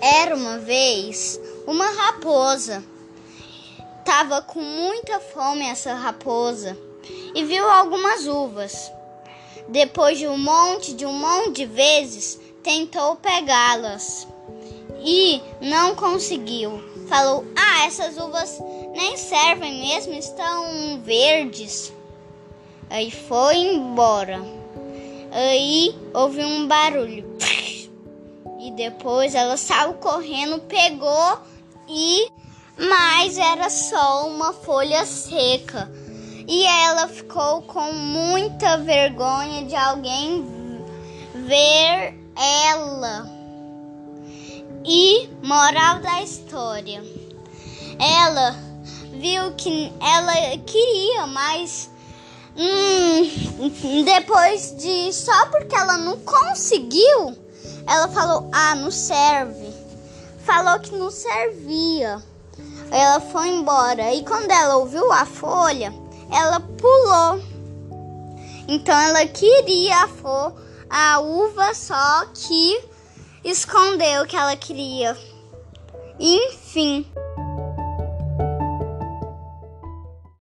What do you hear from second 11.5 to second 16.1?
de vezes, tentou pegá-las e não